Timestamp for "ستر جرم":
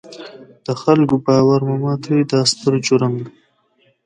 2.51-3.13